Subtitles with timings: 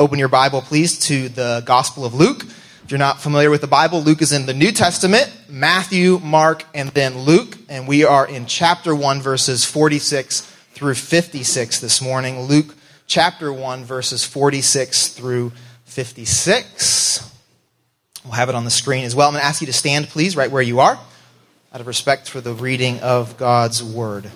[0.00, 2.42] open your Bible, please, to the Gospel of Luke.
[2.42, 6.64] If you're not familiar with the Bible, Luke is in the New Testament, Matthew, Mark,
[6.74, 7.58] and then Luke.
[7.68, 10.40] And we are in chapter 1, verses 46
[10.72, 12.40] through 56 this morning.
[12.40, 12.74] Luke
[13.06, 15.52] chapter 1, verses 46 through
[15.84, 17.30] 56.
[18.24, 19.28] We'll have it on the screen as well.
[19.28, 20.98] I'm going to ask you to stand, please, right where you are,
[21.74, 24.30] out of respect for the reading of God's Word.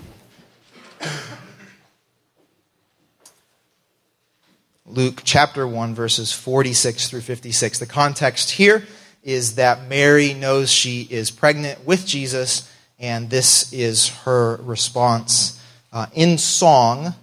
[4.86, 7.78] Luke chapter 1, verses 46 through 56.
[7.78, 8.84] The context here
[9.22, 15.58] is that Mary knows she is pregnant with Jesus, and this is her response
[15.90, 17.14] uh, in song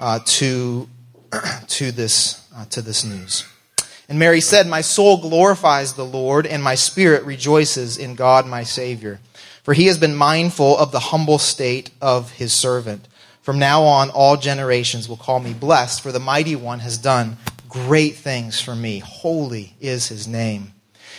[0.00, 0.88] uh, to,
[1.66, 3.44] to, this, uh, to this news.
[4.08, 8.62] And Mary said, My soul glorifies the Lord, and my spirit rejoices in God my
[8.62, 9.20] Savior.
[9.62, 13.06] For he has been mindful of the humble state of his servant.
[13.42, 17.36] From now on, all generations will call me blessed, for the mighty one has done
[17.68, 19.00] great things for me.
[19.00, 20.72] Holy is his name.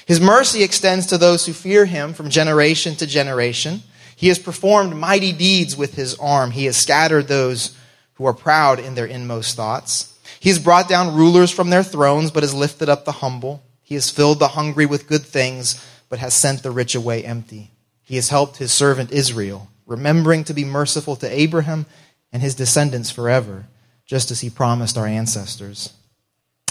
[0.05, 3.81] His mercy extends to those who fear him from generation to generation.
[4.15, 6.51] He has performed mighty deeds with his arm.
[6.51, 7.75] He has scattered those
[8.15, 10.17] who are proud in their inmost thoughts.
[10.39, 13.63] He has brought down rulers from their thrones, but has lifted up the humble.
[13.81, 17.71] He has filled the hungry with good things, but has sent the rich away empty.
[18.01, 21.85] He has helped his servant Israel, remembering to be merciful to Abraham
[22.33, 23.67] and his descendants forever,
[24.05, 25.93] just as he promised our ancestors.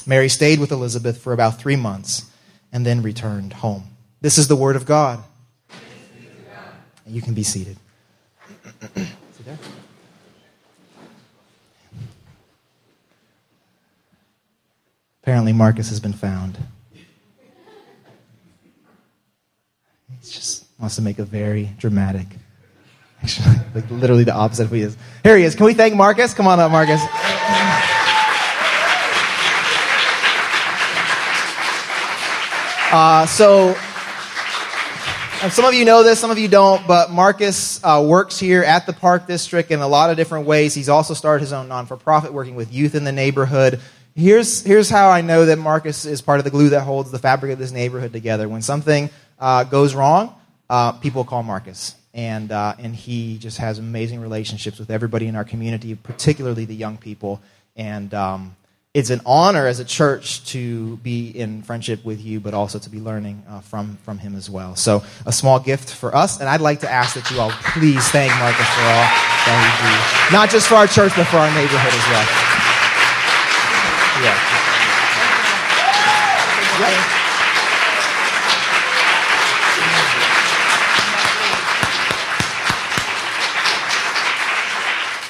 [0.05, 2.28] Mary stayed with Elizabeth for about three months
[2.72, 3.84] and then returned home.
[4.20, 5.22] This is the word of God.
[7.06, 7.77] You can be seated.
[15.22, 16.58] Apparently, Marcus has been found.
[16.92, 17.05] He
[20.20, 22.27] just wants to make a very dramatic
[23.23, 24.97] Actually, like literally the opposite of who he is.
[25.23, 25.55] Here he is.
[25.55, 26.34] Can we thank Marcus?
[26.34, 27.01] Come on up, Marcus.
[32.95, 33.75] Uh, so,
[35.48, 38.85] some of you know this, some of you don't, but Marcus uh, works here at
[38.85, 40.75] the Park District in a lot of different ways.
[40.75, 43.80] He's also started his own non for profit, working with youth in the neighborhood.
[44.14, 47.19] Here's, here's how I know that Marcus is part of the glue that holds the
[47.19, 48.46] fabric of this neighborhood together.
[48.46, 49.08] When something
[49.39, 50.35] uh, goes wrong,
[50.72, 55.36] uh, people call Marcus and uh, and he just has amazing relationships with everybody in
[55.36, 57.42] our community, particularly the young people.
[57.77, 58.56] And um,
[58.94, 62.88] it's an honor as a church to be in friendship with you, but also to
[62.88, 64.74] be learning uh, from from him as well.
[64.74, 68.08] So a small gift for us, and I'd like to ask that you all please
[68.08, 69.08] thank Marcus for all
[69.44, 72.61] that he do, not just for our church, but for our neighborhood as well.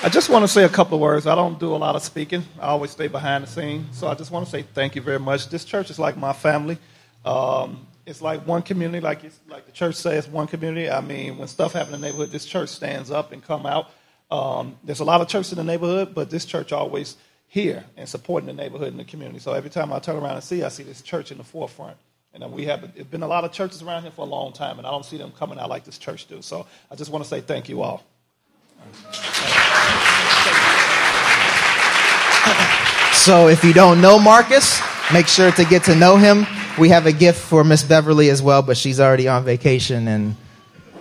[0.04, 1.28] I just want to say a couple words.
[1.28, 2.42] I don't do a lot of speaking.
[2.58, 3.96] I always stay behind the scenes.
[3.96, 5.48] So I just want to say thank you very much.
[5.48, 6.76] This church is like my family.
[7.24, 10.90] Um, it's like one community, like like the church says, one community.
[10.90, 13.90] I mean, when stuff happens in the neighborhood, this church stands up and come out.
[14.28, 18.08] Um, there's a lot of churches in the neighborhood, but this church always here and
[18.08, 19.38] supporting the neighborhood and the community.
[19.38, 21.96] So every time I turn around and see, I see this church in the forefront.
[22.34, 24.86] And we have been a lot of churches around here for a long time, and
[24.86, 26.42] I don't see them coming out like this church do.
[26.42, 28.02] So I just want to say thank you all.
[33.22, 36.44] So if you don't know Marcus, make sure to get to know him.
[36.76, 40.34] We have a gift for Miss Beverly as well, but she's already on vacation and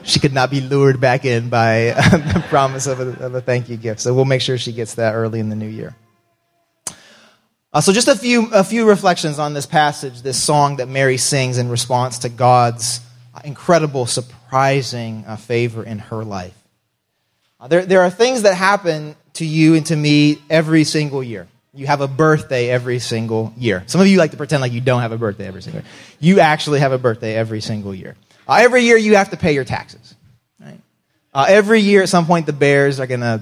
[0.03, 3.69] she could not be lured back in by the promise of a, of a, thank
[3.69, 4.01] you gift.
[4.01, 5.95] So we'll make sure she gets that early in the new year.
[7.73, 11.17] Uh, so just a few, a few reflections on this passage, this song that Mary
[11.17, 13.01] sings in response to God's
[13.43, 16.53] incredible, surprising uh, favor in her life.
[17.59, 21.47] Uh, there, there are things that happen to you and to me every single year.
[21.73, 23.83] You have a birthday every single year.
[23.87, 25.89] Some of you like to pretend like you don't have a birthday every single year.
[26.19, 28.17] You actually have a birthday every single year.
[28.45, 30.15] Uh, every year you have to pay your taxes.
[30.59, 30.79] Right?
[31.33, 33.41] Uh, every year at some point the Bears are going to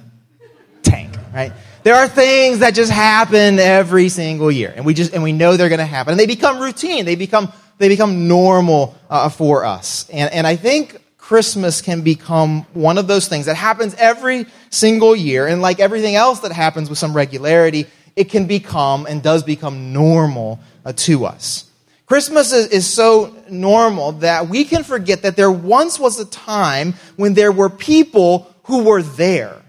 [0.83, 1.15] tank.
[1.33, 1.53] Right?
[1.81, 5.57] There are things that just happen every single year, and we just and we know
[5.57, 7.05] they're going to happen, and they become routine.
[7.05, 10.07] They become they become normal uh, for us.
[10.09, 15.15] And and I think Christmas can become one of those things that happens every single
[15.15, 15.45] year.
[15.47, 17.85] And like everything else that happens with some regularity,
[18.19, 21.71] it can become and does become normal uh, to us.
[22.05, 26.95] Christmas is, is so normal that we can forget that there once was a time
[27.15, 29.61] when there were people who were there.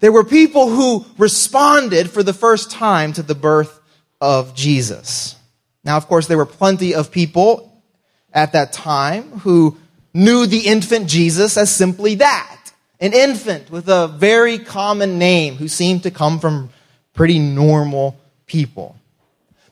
[0.00, 3.78] There were people who responded for the first time to the birth
[4.18, 5.36] of Jesus.
[5.84, 7.82] Now, of course, there were plenty of people
[8.32, 9.76] at that time who
[10.14, 12.54] knew the infant Jesus as simply that
[13.00, 16.70] an infant with a very common name who seemed to come from
[17.14, 18.16] pretty normal
[18.46, 18.96] people.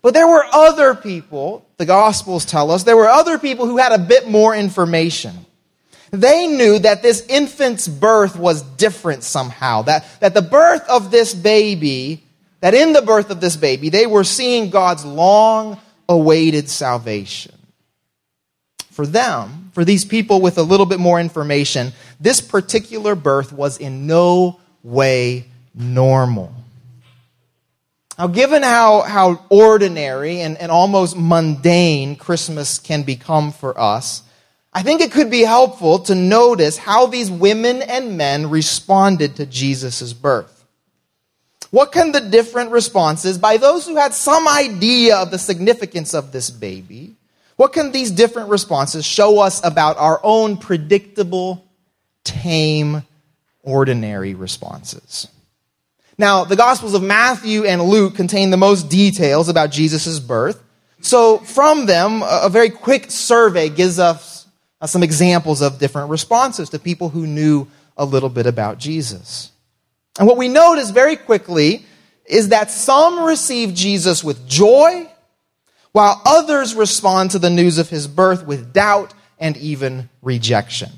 [0.01, 3.93] But there were other people, the Gospels tell us, there were other people who had
[3.93, 5.47] a bit more information.
[6.11, 11.35] They knew that this infant's birth was different somehow, that, that the birth of this
[11.35, 12.23] baby,
[12.61, 17.55] that in the birth of this baby, they were seeing God's long awaited salvation.
[18.91, 23.79] For them, for these people with a little bit more information, this particular birth was
[23.79, 26.53] in no way normal.
[28.19, 34.23] Now, given how, how ordinary and, and almost mundane Christmas can become for us,
[34.73, 39.47] I think it could be helpful to notice how these women and men responded to
[39.47, 40.65] Jesus' birth.
[41.71, 46.31] What can the different responses by those who had some idea of the significance of
[46.31, 47.17] this baby,
[47.57, 51.65] what can these different responses show us about our own predictable,
[52.25, 53.05] tame,
[53.63, 55.29] ordinary responses?
[56.19, 60.63] Now, the Gospels of Matthew and Luke contain the most details about Jesus' birth.
[61.01, 64.47] So, from them, a very quick survey gives us
[64.81, 67.67] uh, some examples of different responses to people who knew
[67.97, 69.51] a little bit about Jesus.
[70.19, 71.85] And what we notice very quickly
[72.27, 75.09] is that some receive Jesus with joy,
[75.93, 80.91] while others respond to the news of his birth with doubt and even rejection.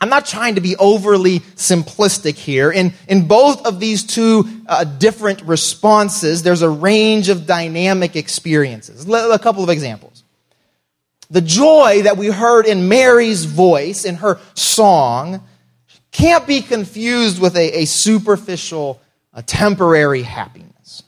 [0.00, 2.70] I'm not trying to be overly simplistic here.
[2.70, 9.08] In, in both of these two uh, different responses, there's a range of dynamic experiences.
[9.08, 10.22] A couple of examples.
[11.30, 15.42] The joy that we heard in Mary's voice in her song
[16.12, 19.00] can't be confused with a, a superficial,
[19.32, 21.02] a temporary happiness.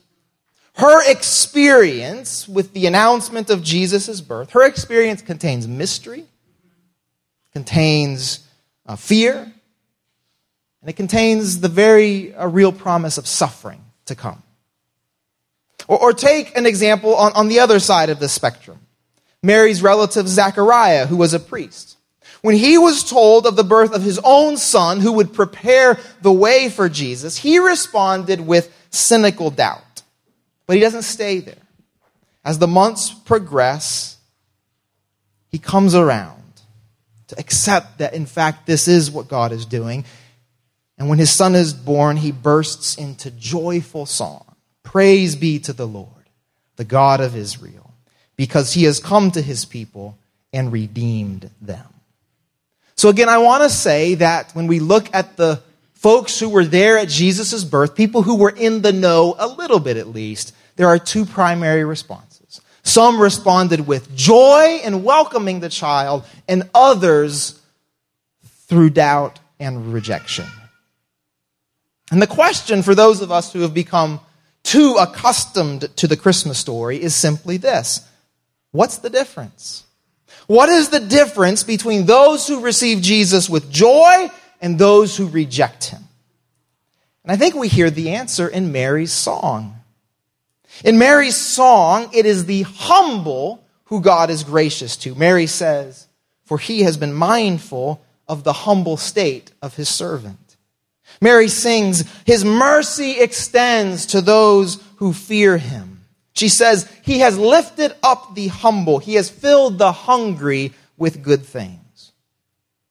[0.75, 6.25] Her experience with the announcement of Jesus' birth, her experience contains mystery,
[7.53, 8.48] contains
[8.89, 9.35] uh, fear,
[10.81, 14.43] and it contains the very uh, real promise of suffering to come.
[15.87, 18.81] Or, or take an example on, on the other side of the spectrum
[19.41, 21.97] Mary's relative Zechariah, who was a priest.
[22.43, 26.33] When he was told of the birth of his own son who would prepare the
[26.33, 30.03] way for Jesus, he responded with cynical doubt.
[30.67, 31.55] But he doesn't stay there.
[32.45, 34.17] As the months progress,
[35.51, 36.38] he comes around
[37.29, 40.05] to accept that, in fact, this is what God is doing.
[40.99, 44.45] And when his son is born, he bursts into joyful song.
[44.83, 46.09] Praise be to the Lord,
[46.77, 47.95] the God of Israel,
[48.37, 50.19] because he has come to his people
[50.53, 51.87] and redeemed them.
[52.97, 56.65] So, again, I want to say that when we look at the folks who were
[56.65, 60.55] there at Jesus' birth, people who were in the know a little bit at least,
[60.77, 62.28] there are two primary responses.
[62.89, 67.61] Some responded with joy in welcoming the child, and others
[68.67, 70.47] through doubt and rejection.
[72.11, 74.21] And the question for those of us who have become
[74.63, 78.09] too accustomed to the Christmas story is simply this
[78.71, 79.85] What's the difference?
[80.47, 84.31] What is the difference between those who receive Jesus with joy
[84.63, 86.05] and those who reject him?
[87.23, 89.78] And I think we hear the answer in Mary's song.
[90.85, 95.15] In Mary's song, it is the humble who God is gracious to.
[95.15, 96.09] Mary says,
[96.45, 100.57] For he has been mindful of the humble state of his servant.
[101.21, 106.05] Mary sings, His mercy extends to those who fear him.
[106.35, 111.45] She says, He has lifted up the humble, He has filled the hungry with good
[111.45, 112.13] things.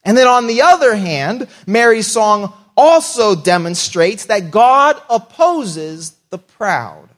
[0.03, 7.10] And then on the other hand, Mary's song also demonstrates that God opposes the proud.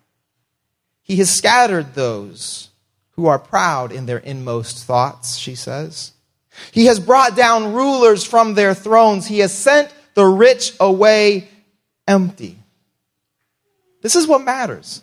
[1.10, 2.70] He has scattered those
[3.13, 6.12] who are proud in their inmost thoughts, she says.
[6.72, 9.25] He has brought down rulers from their thrones.
[9.25, 11.50] He has sent the rich away
[12.08, 12.60] empty.
[14.04, 15.01] This is what matters.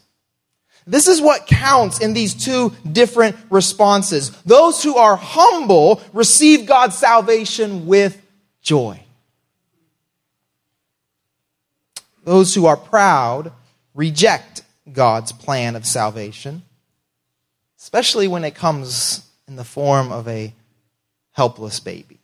[0.87, 4.31] This is what counts in these two different responses.
[4.43, 8.23] Those who are humble receive God's salvation with
[8.63, 9.03] joy.
[12.23, 13.51] Those who are proud
[13.93, 16.63] reject God's plan of salvation,
[17.79, 20.53] especially when it comes in the form of a
[21.33, 22.19] helpless baby.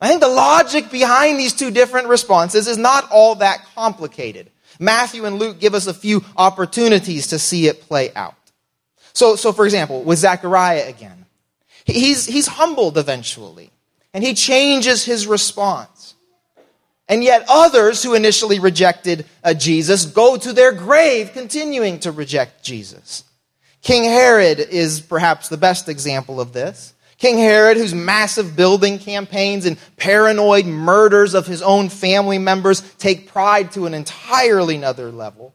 [0.00, 4.50] I think the logic behind these two different responses is not all that complicated.
[4.78, 8.34] Matthew and Luke give us a few opportunities to see it play out.
[9.14, 11.24] So, so for example, with Zechariah again,
[11.86, 13.70] he's, he's humbled eventually,
[14.12, 15.95] and he changes his response.
[17.08, 22.64] And yet, others who initially rejected uh, Jesus go to their grave continuing to reject
[22.64, 23.22] Jesus.
[23.82, 26.94] King Herod is perhaps the best example of this.
[27.18, 33.28] King Herod, whose massive building campaigns and paranoid murders of his own family members take
[33.28, 35.54] pride to an entirely another level.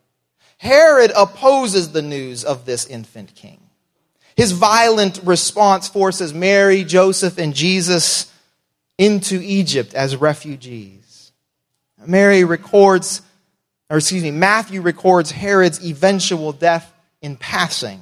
[0.58, 3.60] Herod opposes the news of this infant king.
[4.36, 8.32] His violent response forces Mary, Joseph, and Jesus
[8.98, 11.01] into Egypt as refugees.
[12.06, 13.22] Mary records,
[13.90, 16.92] or excuse me, Matthew records Herod's eventual death
[17.22, 18.02] in passing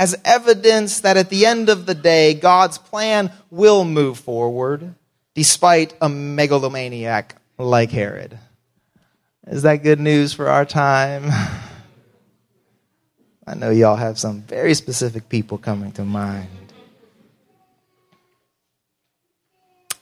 [0.00, 4.94] as evidence that at the end of the day, God's plan will move forward
[5.34, 8.38] despite a megalomaniac like Herod.
[9.46, 11.30] Is that good news for our time?
[13.46, 16.48] I know y'all have some very specific people coming to mind.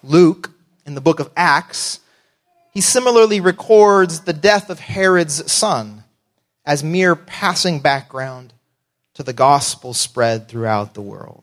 [0.04, 0.52] Luke,
[0.86, 1.98] in the book of Acts,
[2.78, 6.04] he similarly records the death of Herod's son
[6.64, 8.52] as mere passing background
[9.14, 11.42] to the gospel spread throughout the world.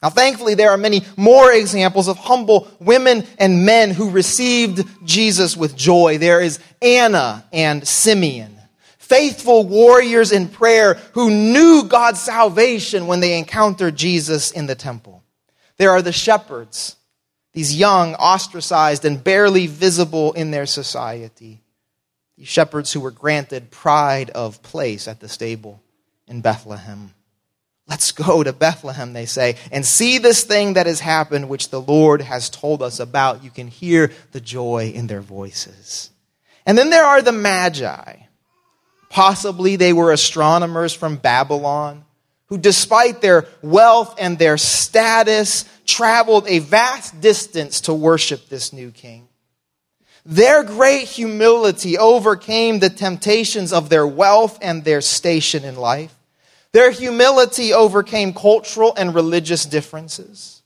[0.00, 5.56] Now, thankfully, there are many more examples of humble women and men who received Jesus
[5.56, 6.18] with joy.
[6.18, 8.60] There is Anna and Simeon,
[8.98, 15.24] faithful warriors in prayer who knew God's salvation when they encountered Jesus in the temple.
[15.78, 16.94] There are the shepherds,
[17.58, 21.60] these young, ostracized, and barely visible in their society.
[22.36, 25.82] These shepherds who were granted pride of place at the stable
[26.28, 27.12] in Bethlehem.
[27.88, 31.80] Let's go to Bethlehem, they say, and see this thing that has happened, which the
[31.80, 33.42] Lord has told us about.
[33.42, 36.10] You can hear the joy in their voices.
[36.64, 38.18] And then there are the Magi.
[39.10, 42.04] Possibly they were astronomers from Babylon
[42.48, 48.90] who, despite their wealth and their status, traveled a vast distance to worship this new
[48.90, 49.28] king.
[50.24, 56.14] Their great humility overcame the temptations of their wealth and their station in life.
[56.72, 60.62] Their humility overcame cultural and religious differences.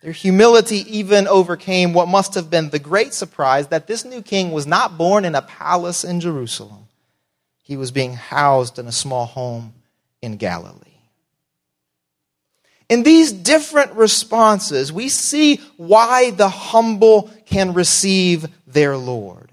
[0.00, 4.52] Their humility even overcame what must have been the great surprise that this new king
[4.52, 6.86] was not born in a palace in Jerusalem.
[7.62, 9.74] He was being housed in a small home
[10.22, 10.87] in Galilee.
[12.88, 19.52] In these different responses, we see why the humble can receive their Lord.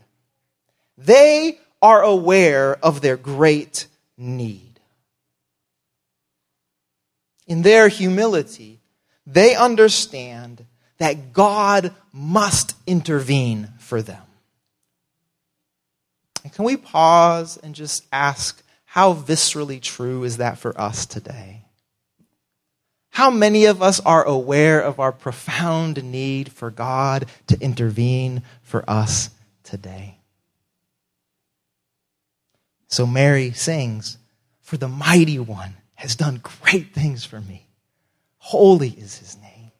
[0.98, 3.88] They are aware of their great
[4.18, 4.66] need
[7.48, 8.80] in their humility,
[9.28, 10.66] they understand
[10.98, 14.22] that God must intervene for them.
[16.44, 21.65] And can we pause and just ask, how viscerally true is that for us today?
[23.16, 28.84] How many of us are aware of our profound need for God to intervene for
[28.90, 29.30] us
[29.64, 30.18] today?
[32.90, 34.18] So Mary sings,
[34.60, 37.70] For the mighty one has done great things for me.
[38.38, 39.72] Holy is his name.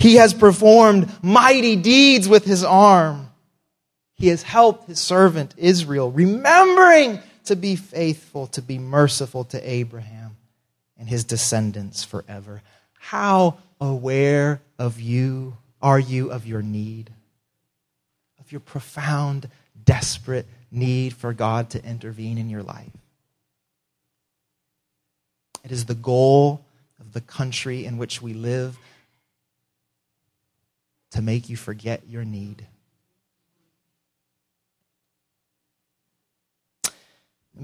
[0.00, 3.30] He has performed mighty deeds with his arm.
[4.14, 10.23] He has helped his servant Israel, remembering to be faithful, to be merciful to Abraham
[10.98, 12.62] and his descendants forever.
[12.98, 17.12] How aware of you are you of your need?
[18.40, 19.48] Of your profound,
[19.84, 22.92] desperate need for God to intervene in your life?
[25.64, 26.64] It is the goal
[27.00, 28.78] of the country in which we live
[31.12, 32.66] to make you forget your need.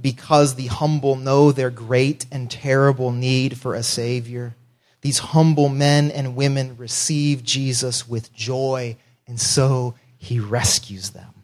[0.01, 4.55] Because the humble know their great and terrible need for a Savior,
[5.03, 11.35] these humble men and women receive Jesus with joy, and so he rescues them.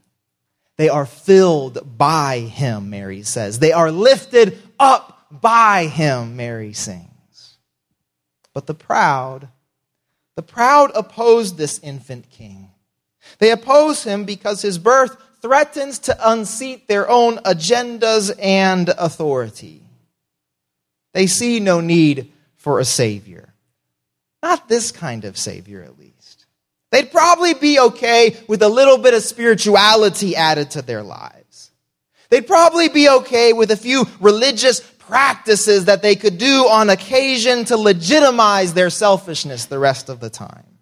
[0.77, 3.59] They are filled by him, Mary says.
[3.59, 7.57] They are lifted up by him, Mary sings.
[8.53, 9.49] But the proud,
[10.35, 12.71] the proud oppose this infant king.
[13.39, 19.81] They oppose him because his birth threatens to unseat their own agendas and authority.
[21.15, 23.55] They see no need for a savior.
[24.43, 26.47] Not this kind of savior, at least.
[26.91, 31.71] They'd probably be okay with a little bit of spirituality added to their lives.
[32.29, 37.67] They'd probably be okay with a few religious practices that they could do on occasion
[37.67, 40.79] to legitimize their selfishness the rest of the time.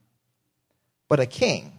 [1.11, 1.74] But a king,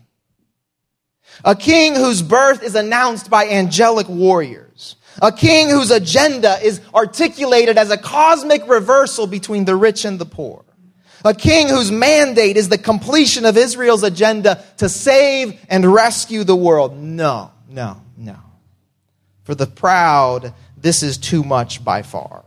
[1.43, 7.77] a king whose birth is announced by angelic warriors, a king whose agenda is articulated
[7.77, 10.63] as a cosmic reversal between the rich and the poor.
[11.23, 16.55] A king whose mandate is the completion of Israel's agenda to save and rescue the
[16.55, 16.95] world.
[16.97, 18.37] No, no, no.
[19.43, 22.45] For the proud, this is too much by far.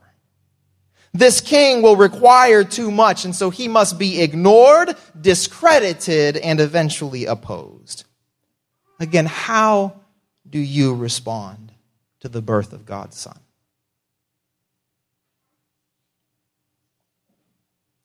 [1.12, 7.24] This king will require too much, and so he must be ignored, discredited, and eventually
[7.24, 8.04] opposed.
[8.98, 10.00] Again, how
[10.48, 11.72] do you respond
[12.20, 13.38] to the birth of God's Son.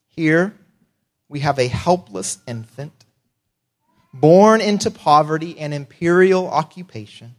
[0.07, 0.53] Here,
[1.27, 3.05] we have a helpless infant
[4.13, 7.33] born into poverty and imperial occupation.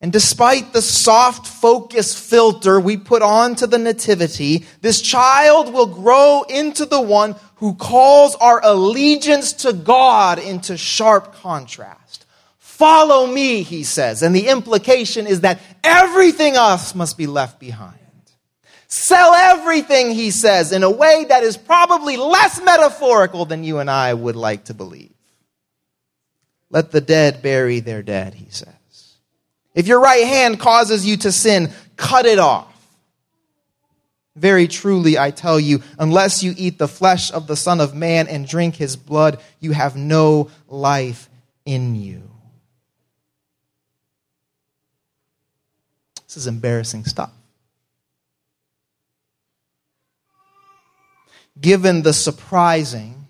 [0.00, 6.44] And despite the soft focus filter we put onto the nativity, this child will grow
[6.48, 12.26] into the one who calls our allegiance to God into sharp contrast.
[12.58, 14.24] Follow me, he says.
[14.24, 18.00] And the implication is that everything else must be left behind.
[18.88, 23.88] Sell everything, he says, in a way that is probably less metaphorical than you and
[23.88, 25.14] I would like to believe.
[26.68, 28.74] Let the dead bury their dead, he says.
[29.72, 32.71] If your right hand causes you to sin, cut it off.
[34.34, 38.28] Very truly, I tell you, unless you eat the flesh of the Son of Man
[38.28, 41.28] and drink his blood, you have no life
[41.66, 42.30] in you.
[46.26, 47.30] This is embarrassing stuff.
[51.60, 53.21] Given the surprising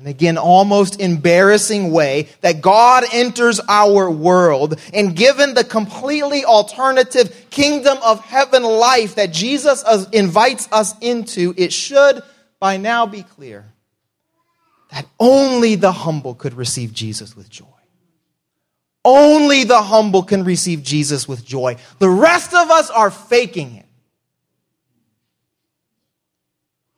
[0.00, 4.80] and again, almost embarrassing way that God enters our world.
[4.94, 11.70] And given the completely alternative kingdom of heaven life that Jesus invites us into, it
[11.70, 12.22] should
[12.58, 13.74] by now be clear
[14.90, 17.66] that only the humble could receive Jesus with joy.
[19.04, 21.76] Only the humble can receive Jesus with joy.
[21.98, 23.86] The rest of us are faking it.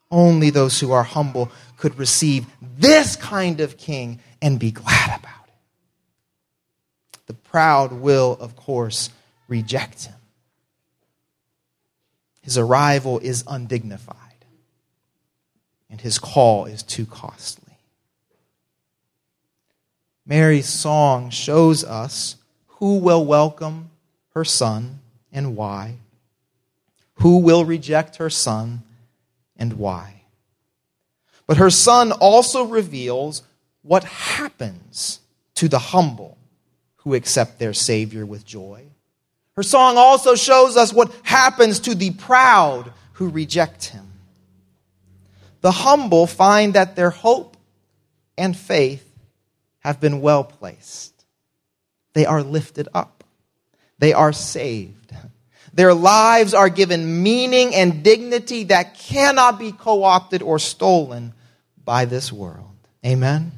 [0.09, 1.51] Only those who are humble
[1.83, 2.47] could receive
[2.79, 5.55] this kind of king and be glad about it.
[7.27, 9.11] The proud will, of course,
[9.49, 10.15] reject him.
[12.41, 14.45] His arrival is undignified,
[15.91, 17.75] and his call is too costly.
[20.25, 22.37] Mary's song shows us
[22.79, 23.91] who will welcome
[24.35, 25.01] her son
[25.33, 25.97] and why,
[27.15, 28.85] who will reject her son
[29.57, 30.22] and why.
[31.47, 33.43] But her son also reveals
[33.83, 35.21] what happens
[35.57, 36.39] to the humble
[36.97, 38.85] who accept their Savior with joy.
[39.57, 44.13] Her song also shows us what happens to the proud who reject him.
[45.61, 47.57] The humble find that their hope
[48.39, 49.09] and faith
[49.81, 51.13] have been well placed.
[52.15, 53.25] They are lifted up.
[53.99, 55.15] They are saved.
[55.75, 61.33] Their lives are given meaning and dignity that cannot be co opted or stolen
[61.85, 62.75] by this world.
[63.05, 63.53] Amen?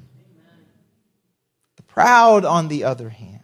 [1.77, 3.41] The proud, on the other hand,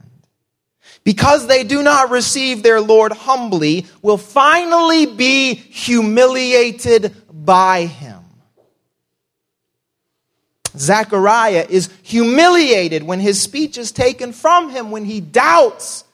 [1.04, 8.20] because they do not receive their Lord humbly, will finally be humiliated by him.
[10.76, 16.04] Zechariah is humiliated when his speech is taken from him, when he doubts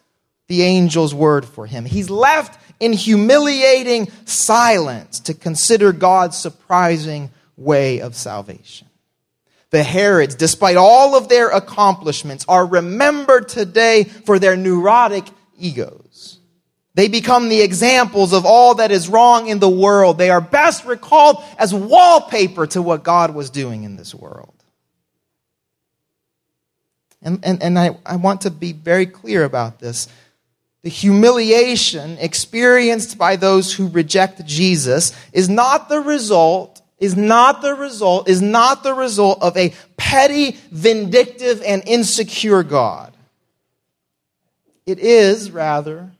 [0.48, 1.84] the angel's word for him.
[1.84, 8.88] He's left in humiliating silence to consider God's surprising way of salvation.
[9.70, 15.24] The Herods, despite all of their accomplishments, are remembered today for their neurotic
[15.58, 16.38] egos.
[16.94, 20.16] They become the examples of all that is wrong in the world.
[20.16, 24.54] They are best recalled as wallpaper to what God was doing in this world.
[27.20, 30.08] And, and, and I, I want to be very clear about this.
[30.86, 37.74] The humiliation experienced by those who reject Jesus is not the result is not the
[37.74, 43.16] result, is not the result of a petty, vindictive, and insecure God.
[44.86, 46.12] It is, rather,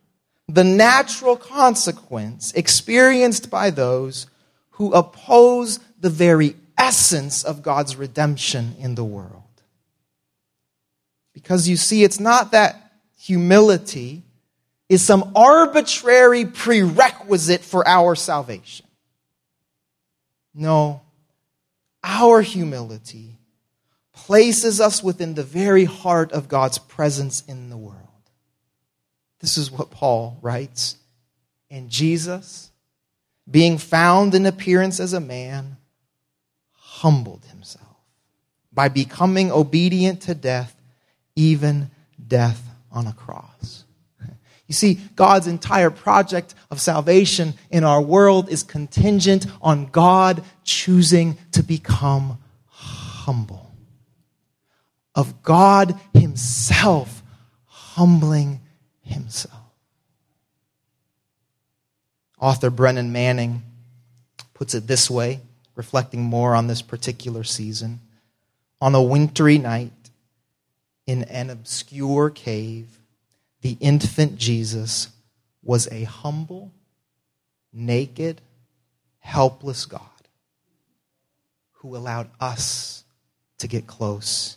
[0.49, 4.27] the natural consequence experienced by those
[4.71, 9.45] who oppose the very essence of God's redemption in the world.
[11.35, 14.25] Because you see, it's not that humility
[14.89, 18.87] is some arbitrary prerequisite for our salvation.
[20.55, 21.03] No,
[22.03, 23.39] our humility
[24.13, 28.01] places us within the very heart of God's presence in the world.
[29.41, 30.97] This is what Paul writes.
[31.71, 32.71] And Jesus,
[33.51, 35.77] being found in appearance as a man,
[36.73, 37.85] humbled himself
[38.73, 40.75] by becoming obedient to death,
[41.35, 41.91] even
[42.27, 43.85] death on a cross.
[44.67, 51.39] You see, God's entire project of salvation in our world is contingent on God choosing
[51.53, 53.73] to become humble.
[55.15, 57.23] Of God Himself
[57.67, 58.61] humbling
[59.03, 59.55] Himself.
[62.41, 63.63] Author Brennan Manning
[64.53, 65.41] puts it this way,
[65.75, 68.01] reflecting more on this particular season.
[68.81, 69.93] On a wintry night
[71.07, 72.89] in an obscure cave,
[73.67, 75.09] the infant Jesus
[75.61, 76.71] was a humble,
[77.73, 78.41] naked,
[79.19, 80.03] helpless God
[81.73, 83.03] who allowed us
[83.59, 84.57] to get close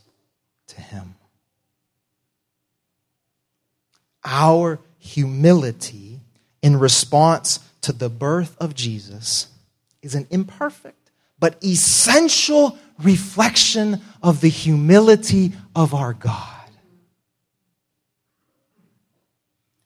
[0.67, 1.15] to him.
[4.23, 6.19] Our humility
[6.61, 9.47] in response to the birth of Jesus
[10.03, 16.58] is an imperfect but essential reflection of the humility of our God.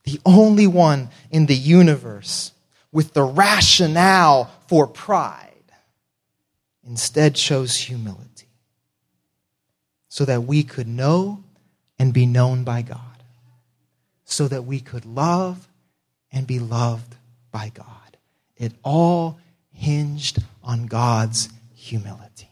[0.03, 2.51] The only one in the universe
[2.91, 5.49] with the rationale for pride
[6.85, 8.47] instead chose humility
[10.09, 11.43] so that we could know
[11.97, 12.99] and be known by God,
[14.25, 15.67] so that we could love
[16.31, 17.15] and be loved
[17.51, 18.17] by God.
[18.57, 19.39] It all
[19.71, 22.49] hinged on God's humility.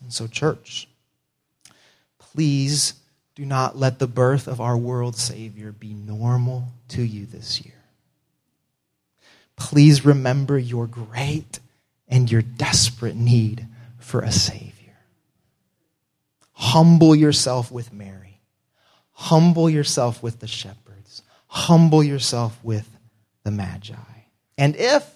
[0.00, 0.86] And so, church,
[2.34, 2.94] please
[3.34, 7.74] do not let the birth of our world Savior be normal to you this year.
[9.56, 11.60] Please remember your great
[12.08, 13.66] and your desperate need
[13.98, 14.72] for a Savior.
[16.52, 18.40] Humble yourself with Mary.
[19.12, 21.22] Humble yourself with the shepherds.
[21.46, 22.88] Humble yourself with
[23.44, 23.94] the Magi.
[24.58, 25.08] And if,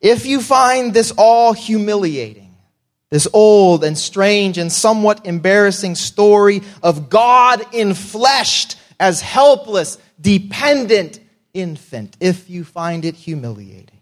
[0.00, 2.49] if you find this all humiliating,
[3.10, 11.20] this old and strange and somewhat embarrassing story of God infleshed as helpless, dependent
[11.52, 13.98] infant, if you find it humiliating,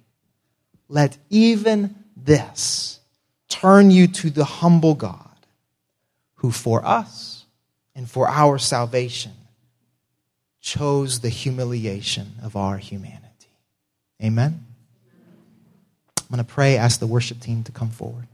[0.88, 3.00] let even this
[3.48, 5.24] turn you to the humble God
[6.36, 7.46] who for us
[7.94, 9.32] and for our salvation
[10.60, 13.24] chose the humiliation of our humanity.
[14.22, 14.64] Amen?
[16.18, 18.26] I'm going to pray, ask the worship team to come forward.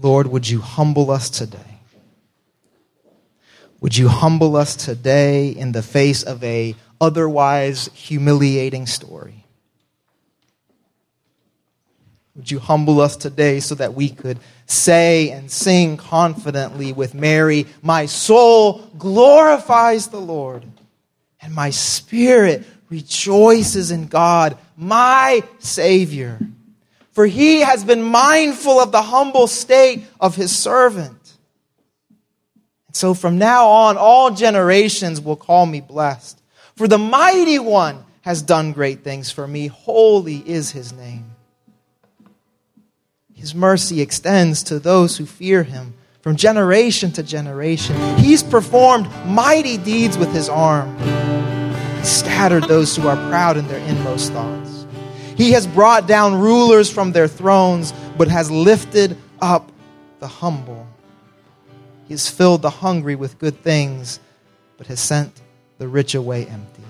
[0.00, 1.58] Lord, would you humble us today?
[3.80, 9.44] Would you humble us today in the face of a otherwise humiliating story?
[12.34, 17.66] Would you humble us today so that we could say and sing confidently with Mary,
[17.82, 20.64] My soul glorifies the Lord,
[21.40, 26.38] and my spirit rejoices in God, my Savior.
[27.14, 31.16] For he has been mindful of the humble state of his servant.
[32.92, 36.40] So from now on, all generations will call me blessed.
[36.76, 39.68] For the mighty one has done great things for me.
[39.68, 41.30] Holy is his name.
[43.32, 47.96] His mercy extends to those who fear him from generation to generation.
[48.18, 50.96] He's performed mighty deeds with his arm.
[51.98, 54.83] He scattered those who are proud in their inmost thoughts.
[55.36, 59.70] He has brought down rulers from their thrones, but has lifted up
[60.20, 60.86] the humble.
[62.06, 64.20] He has filled the hungry with good things,
[64.76, 65.40] but has sent
[65.78, 66.82] the rich away empty.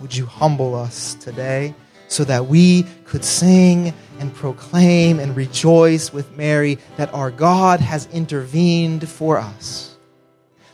[0.00, 1.74] Would you humble us today
[2.08, 8.06] so that we could sing and proclaim and rejoice with Mary that our God has
[8.12, 9.96] intervened for us,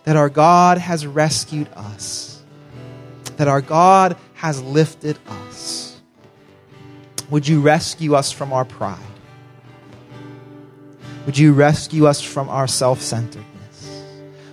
[0.05, 2.43] that our God has rescued us,
[3.37, 5.47] that our God has lifted us?
[7.31, 8.99] Would you rescue us from our pride?
[11.27, 14.03] Would you rescue us from our self centeredness?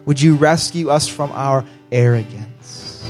[0.05, 3.09] Would you rescue us from our arrogance?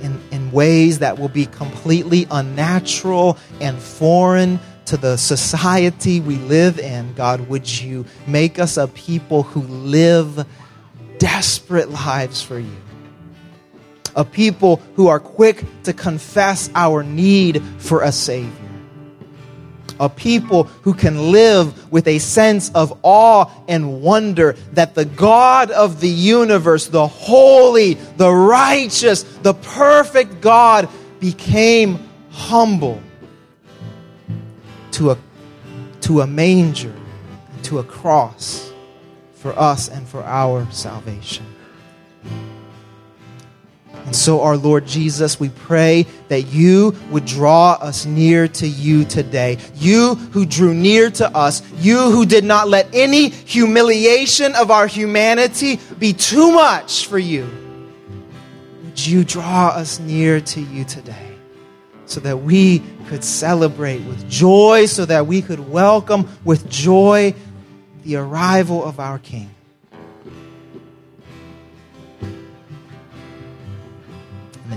[0.00, 6.78] In, in, ways that will be completely unnatural and foreign to the society we live
[6.78, 10.46] in, God, would you make us a people who live
[11.18, 12.87] desperate lives for you?
[14.18, 18.68] A people who are quick to confess our need for a Savior
[20.00, 25.70] a people who can live with a sense of awe and wonder that the God
[25.70, 30.88] of the universe, the holy, the righteous, the perfect God,
[31.20, 33.02] became humble
[34.92, 35.18] to a,
[36.02, 36.94] to a manger,
[37.64, 38.72] to a cross
[39.34, 41.46] for us and for our salvation.
[44.08, 49.04] And so, our Lord Jesus, we pray that you would draw us near to you
[49.04, 49.58] today.
[49.74, 54.86] You who drew near to us, you who did not let any humiliation of our
[54.86, 57.46] humanity be too much for you.
[58.84, 61.36] Would you draw us near to you today
[62.06, 67.34] so that we could celebrate with joy, so that we could welcome with joy
[68.04, 69.50] the arrival of our King.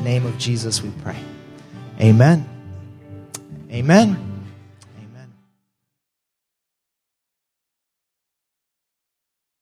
[0.01, 1.17] Name of Jesus, we pray.
[1.99, 2.47] Amen.
[3.71, 4.30] Amen.